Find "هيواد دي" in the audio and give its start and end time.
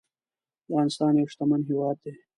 1.69-2.13